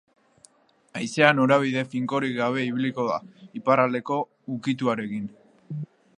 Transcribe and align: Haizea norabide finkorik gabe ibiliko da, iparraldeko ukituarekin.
Haizea 0.99 1.27
norabide 1.39 1.83
finkorik 1.91 2.33
gabe 2.39 2.65
ibiliko 2.71 3.07
da, 3.11 3.21
iparraldeko 3.61 4.19
ukituarekin. 4.57 5.31